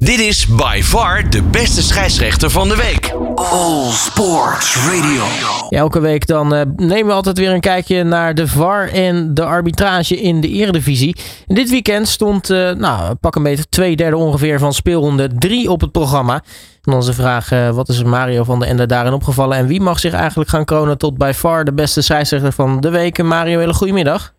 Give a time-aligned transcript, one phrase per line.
[0.00, 3.14] Dit is by far de beste scheidsrechter van de week.
[3.34, 5.22] All Sports Radio.
[5.68, 9.44] Elke week dan eh, nemen we altijd weer een kijkje naar de VAR en de
[9.44, 11.16] arbitrage in de Eredivisie.
[11.46, 15.70] En dit weekend stond, eh, nou, pak een beetje twee derde ongeveer van speelronde 3
[15.70, 16.42] op het programma.
[16.84, 19.56] En onze vraag, eh, wat is Mario van der Ende daarin opgevallen?
[19.56, 22.90] En wie mag zich eigenlijk gaan kronen tot by far de beste scheidsrechter van de
[22.90, 23.22] week?
[23.22, 24.32] Mario, hele goedemiddag.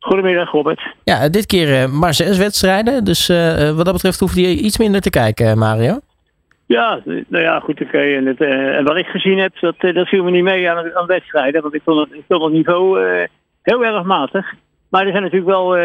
[0.00, 0.80] Goedemiddag, Robert.
[1.04, 3.04] Ja, dit keer eh, maar zes wedstrijden.
[3.04, 5.98] Dus eh, eh, wat dat betreft hoefde je iets minder te kijken, Mario.
[6.66, 7.98] Ja, nou ja, goed, oké.
[7.98, 11.06] En, het, en wat ik gezien heb, dat, dat viel me niet mee aan, aan
[11.06, 11.62] wedstrijden.
[11.62, 13.00] Want ik vond het, ik vond het niveau
[13.62, 14.52] heel erg matig.
[14.88, 15.76] Maar er zijn natuurlijk wel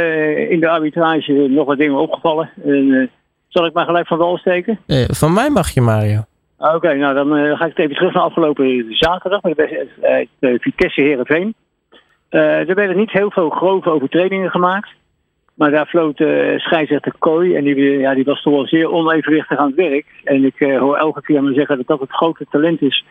[0.49, 2.49] in de arbitrage nog wat dingen opgevallen.
[2.65, 3.09] En,
[3.47, 4.79] zal ik maar gelijk van wal steken?
[5.07, 6.23] Van mij mag je, Mario.
[6.57, 11.55] Ah, Oké, nou dan ga ik even terug naar afgelopen zaterdag met de Vitesse Herenveen.
[12.39, 14.89] Er werden niet heel veel grove overtredingen gemaakt.
[15.55, 19.57] Maar daar floot uh, scheidsrechter Kooi en die, ja, die was toch wel zeer onevenwichtig
[19.57, 20.05] aan het werk.
[20.23, 23.05] En ik uh, hoor elke keer maar zeggen dat dat het grote talent is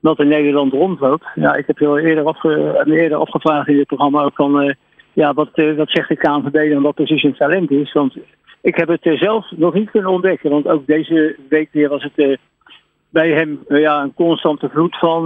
[0.00, 1.26] dat in Nederland rondloopt.
[1.34, 4.74] Ja, ik heb je al eerder, afge, eerder afgevraagd in dit programma ook van...
[5.12, 7.92] Ja, wat, wat zegt de KNVB en wat precies een talent is.
[7.92, 8.16] Want
[8.62, 10.50] ik heb het zelf nog niet kunnen ontdekken.
[10.50, 12.38] Want ook deze week weer was het
[13.08, 15.24] bij hem ja, een constante vloed van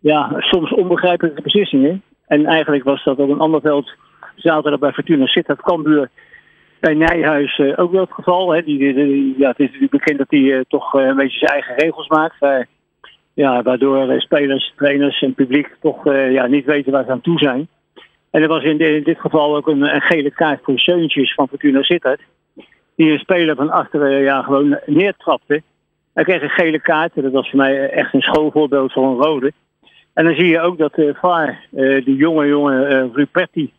[0.00, 2.02] ja, soms onbegrijpelijke beslissingen.
[2.26, 3.90] En eigenlijk was dat op een ander veld
[4.36, 6.10] zaterdag bij Fortuna Sittard Cambuur
[6.80, 8.50] bij Nijhuis ook wel het geval.
[8.50, 8.62] Hè.
[8.62, 11.74] Die, ja, het is natuurlijk bekend dat hij uh, toch uh, een beetje zijn eigen
[11.74, 12.66] regels maakt.
[13.34, 17.68] ja, waardoor spelers, trainers en publiek toch ja, niet weten waar ze aan toe zijn.
[18.34, 21.82] En er was in, dit geval ook een, een, gele kaart voor Seuntjes van Fortuna
[21.82, 22.20] Sittard.
[22.96, 25.62] Die een speler van achteren ja, gewoon neertrapte.
[26.14, 27.14] Hij kreeg een gele kaart.
[27.14, 29.52] Dat was voor mij echt een schoolvoorbeeld van een rode.
[30.14, 33.72] En dan zie je ook dat uh, VAR, uh, die jonge jonge uh, Ruperti,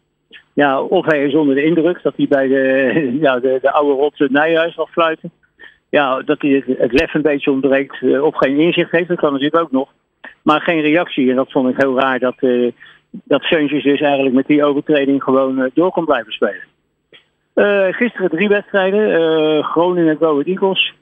[0.53, 3.93] ja, of hij is onder de indruk dat hij bij de, ja, de, de oude
[3.93, 5.31] rot Nijhuis mag fluiten.
[5.89, 9.31] Ja, dat hij het, het lef een beetje ontbreekt of geen inzicht heeft, dat kan
[9.31, 9.89] natuurlijk ook nog.
[10.41, 11.29] Maar geen reactie.
[11.29, 12.35] En dat vond ik heel raar dat,
[13.09, 17.93] dat Seuntjes dus eigenlijk met die overtreding gewoon door kon blijven spelen.
[17.93, 19.63] gisteren drie wedstrijden.
[19.63, 20.93] Groningen Go Eagles.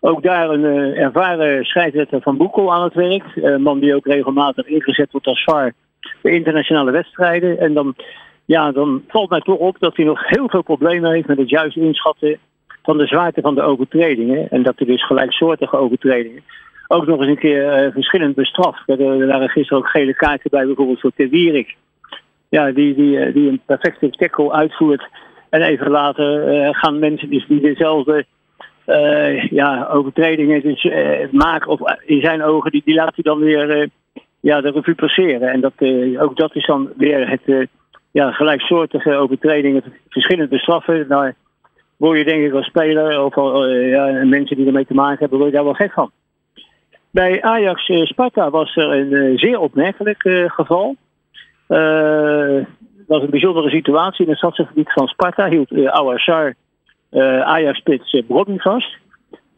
[0.00, 3.24] Ook daar een uh, ervaren scheidsrechter van Boekel aan het werk.
[3.34, 5.72] Een uh, man die ook regelmatig ingezet wordt als VAR
[6.22, 7.58] bij internationale wedstrijden.
[7.58, 7.94] En dan,
[8.44, 11.48] ja, dan valt mij toch op dat hij nog heel veel problemen heeft met het
[11.48, 12.38] juist inschatten
[12.82, 14.50] van de zwaarte van de overtredingen.
[14.50, 16.42] En dat er dus gelijksoortige overtredingen
[16.90, 18.88] ook nog eens een keer uh, verschillend bestraft.
[18.88, 21.76] Er waren gisteren ook gele kaarten bij, bijvoorbeeld voor Ter Wierik.
[22.48, 25.08] Ja, die, die, die een perfecte tackle uitvoert.
[25.50, 28.24] En even later gaan mensen dus die dezelfde
[28.88, 33.78] uh, ja, overtredingen dus, uh, maken, of in zijn ogen, die, laat hij dan weer
[33.78, 33.86] uh,
[34.40, 35.48] ja, de revue passeren.
[35.48, 35.72] En dat,
[36.18, 37.68] ook dat is dan weer het
[38.10, 41.04] ja, gelijksoortige overtredingen verschillend bestraffen.
[41.08, 41.32] Nou,
[41.96, 45.50] word je denk ik als speler of ja, mensen die ermee te maken hebben, word
[45.50, 46.10] je daar wel gek van.
[47.10, 50.96] Bij Ajax Sparta was er een zeer opmerkelijk geval.
[51.66, 52.66] Het
[53.06, 55.48] was een bijzondere situatie in het stadsgebied van Sparta.
[55.48, 55.86] Hield uh,
[57.42, 58.96] Ajax-spits uh, Brodny vast.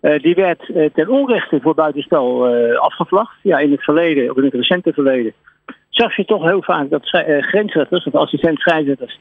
[0.03, 2.47] Uh, die werd ten onrechte voor buitenspel
[2.77, 3.37] afgevlacht.
[3.43, 5.33] Ja, in het verleden, of in het recente verleden,
[5.89, 7.09] zag je toch heel vaak dat
[7.41, 9.21] grensrechters of assistent scheidsrechters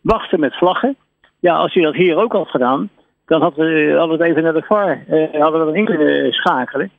[0.00, 0.96] wachten met vlaggen.
[1.40, 2.90] Ja, als je dat hier ook had gedaan,
[3.26, 6.90] dan hadden we, het even naar de VAR, hadden we erin kunnen schakelen.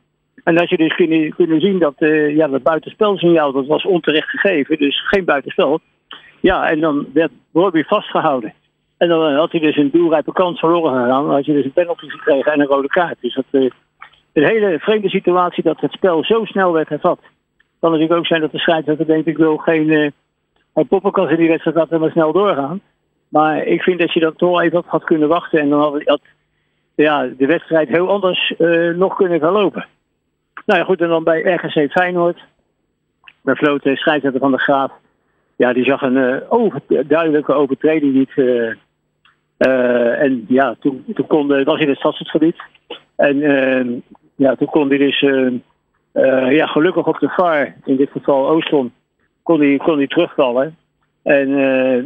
[0.44, 1.94] En dat je dus kunnen, kunnen zien dat
[2.28, 5.80] ja, dat buitenspelsignaal dat was onterecht gegeven, dus geen buitenspel.
[6.40, 8.54] Ja, en dan werd Bobby vastgehouden.
[8.96, 11.24] En dan had hij dus een doelrijpe kans verloren gedaan.
[11.24, 13.16] Dan had je dus een penalty gekregen en een rode kaart.
[13.20, 13.70] Dus dat uh,
[14.32, 17.20] een hele vreemde situatie dat het spel zo snel werd hervat.
[17.80, 20.10] kan natuurlijk ook zijn dat de scheidsrechter denkt ik wil geen uh,
[20.88, 22.80] poppenkast in die wedstrijd laten maar snel doorgaan.
[23.28, 25.60] Maar ik vind dat je dat toch even had kunnen wachten.
[25.60, 26.20] En dan had, had
[26.94, 29.86] ja, de wedstrijd heel anders uh, nog kunnen verlopen.
[30.66, 31.00] Nou ja, goed.
[31.00, 32.44] En dan bij RGC Feyenoord.
[33.42, 34.92] Daar floot de scheidsrechter van de Graaf.
[35.56, 36.42] Ja, die zag een
[37.06, 38.30] duidelijke overtreding niet.
[39.58, 42.56] Uh, en ja, toen, toen kon, het was in het stadsgebied.
[43.16, 44.02] En
[44.34, 45.20] ja, toen kon hij dus,
[46.50, 48.92] ja, gelukkig op de VAR, in dit geval Oostom,
[49.42, 50.76] kon hij, kon hij terugvallen.
[51.22, 51.48] En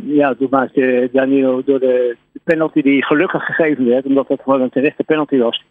[0.06, 4.70] ja, toen maakte Danilo door de, penalty die gelukkig gegeven werd, omdat dat gewoon een
[4.70, 5.64] terechte penalty was.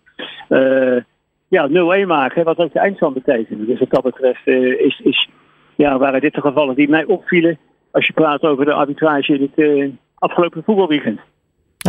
[1.47, 1.69] ja,
[2.03, 3.65] 0-1 maken, wat ook de eindstand betekende.
[3.65, 4.47] Dus wat dat betreft
[4.77, 5.29] is, is,
[5.75, 7.57] ja, waren dit de gevallen die mij opvielen
[7.91, 11.19] als je praat over de arbitrage in het afgelopen voetbalweekend.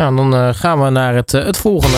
[0.01, 1.97] Nou, dan uh, gaan we naar het, uh, het volgende.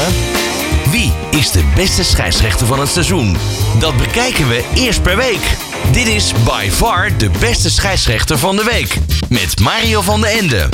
[0.91, 3.35] Wie is de beste scheidsrechter van het seizoen?
[3.79, 5.57] Dat bekijken we eerst per week.
[5.91, 8.97] Dit is by far de beste scheidsrechter van de week.
[9.29, 10.69] Met Mario van den Ende.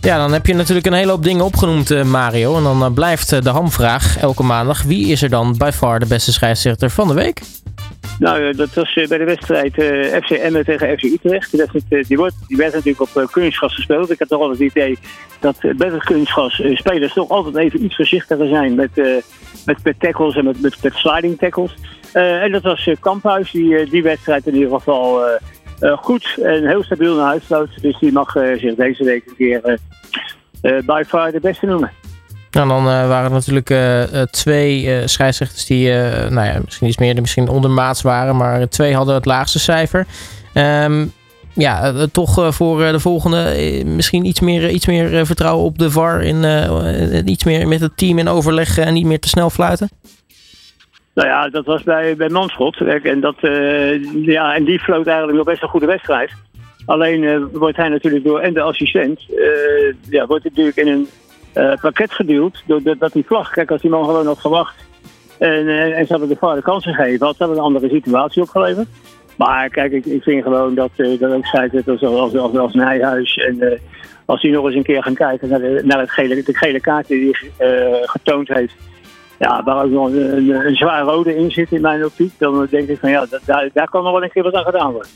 [0.00, 2.56] Ja, dan heb je natuurlijk een hele hoop dingen opgenoemd, uh, Mario.
[2.56, 4.82] En dan blijft de hamvraag elke maandag.
[4.82, 7.42] Wie is er dan by far de beste scheidsrechter van de week?
[8.22, 9.72] Nou, dat was bij de wedstrijd
[10.24, 11.50] FC Emmen tegen FC Utrecht.
[11.50, 14.10] Die, die, die werd natuurlijk op kunstgras gespeeld.
[14.10, 14.98] Ik had toch altijd het idee
[15.40, 18.90] dat bij het kunstgras spelers toch altijd even iets voorzichtiger zijn met,
[19.66, 21.74] met, met tackles en met, met, sliding tackles.
[22.12, 25.20] en dat was Kamphuis die die wedstrijd in ieder geval
[25.80, 27.82] goed en heel stabiel naar huis sloot.
[27.82, 29.78] Dus die mag zich deze week een keer
[30.60, 32.01] by de beste noemen.
[32.52, 35.90] Nou, dan uh, waren er natuurlijk uh, twee uh, scheidsrechters die
[36.28, 40.06] nou ja, misschien iets meer, misschien ondermaats waren, maar twee hadden het laagste cijfer.
[40.54, 41.12] Um,
[41.54, 43.54] ja, toch voor de volgende
[43.84, 46.22] misschien iets meer, iets meer vertrouwen op de VAR.
[46.22, 46.44] In,
[47.28, 49.88] iets meer met het team in overleg en niet meer te snel fluiten?
[51.14, 52.76] Nou ja, dat was bij, bij Manschot.
[53.02, 53.36] En, dat,
[54.24, 56.30] ja, en die floot eigenlijk nog best een goede wedstrijd.
[56.86, 59.20] Alleen wordt hij natuurlijk door en de assistent,
[60.08, 61.08] ja, wordt natuurlijk in een
[61.54, 62.62] uh, pakket geduwd.
[62.66, 64.74] Doordat die vlag, kijk, als die man gewoon had gewacht
[65.38, 68.42] en, uh, en ze hadden de vader de kans gegeven, had ze een andere situatie
[68.42, 68.88] opgeleverd.
[69.36, 73.36] Maar kijk, ik, ik vind gewoon dat, uh, dat ook scheidsrechters als, als, als Nijhuis
[73.36, 73.80] en
[74.24, 76.80] als die nog eens een keer gaan kijken naar, de, naar het gele, de gele
[76.80, 78.74] kaart die hij getoond heeft.
[79.38, 82.32] Ja, waar ook nog een, zwaar rode in zit in mijn optiek.
[82.38, 84.92] Dan denk ik van ja, daar, daar kan nog wel een keer wat aan gedaan
[84.92, 85.10] worden.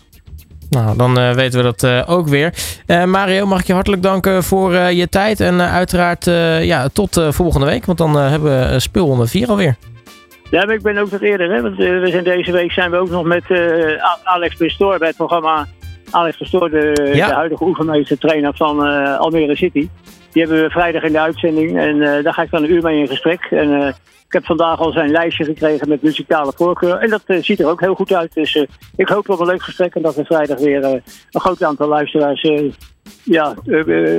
[0.71, 2.55] Nou, dan uh, weten we dat uh, ook weer.
[2.87, 5.41] Uh, Mario, mag ik je hartelijk danken voor je tijd.
[5.41, 6.25] En uiteraard
[6.65, 7.85] ja, tot volgende week.
[7.85, 9.77] Want dan hebben we speelronde 4 alweer.
[10.51, 11.51] Ja, maar ik ben ook wat eerder.
[11.51, 13.45] Hè, want we zijn deze week zijn we ook nog met
[14.23, 15.67] Alex Pastoor bij het programma.
[16.11, 17.29] Alex de, ja.
[17.29, 18.81] de huidige oefenmeester trainer van
[19.19, 19.89] Almere City.
[20.37, 21.79] Die hebben we vrijdag in de uitzending.
[21.79, 23.41] En daar ga ik dan een uur mee in gesprek.
[23.51, 23.95] En
[24.27, 26.97] ik heb vandaag al zijn lijstje gekregen met muzikale voorkeur.
[26.97, 28.35] En dat uh, ziet er ook heel goed uit.
[28.35, 28.67] Dus uh,
[28.97, 30.91] ik hoop op een leuk gesprek en dat we vrijdag weer uh,
[31.31, 32.43] een groot aantal luisteraars
[33.23, 33.55] ja,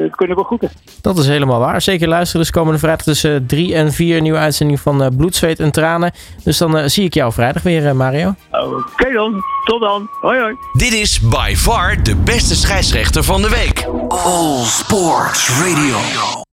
[0.09, 0.69] kunnen begroeten.
[1.01, 1.81] Dat is helemaal waar.
[1.81, 2.41] Zeker luisteren.
[2.41, 6.11] Dus komende vrijdag tussen 3 en 4 nieuwe uitzending van Bloed, Zweet en Tranen.
[6.43, 8.33] Dus dan zie ik jou vrijdag weer, Mario.
[8.51, 9.43] Oké okay dan.
[9.65, 10.09] Tot dan.
[10.21, 10.55] Hoi hoi.
[10.73, 13.87] Dit is by far de beste scheidsrechter van de week.
[14.07, 16.36] All Sports Radio.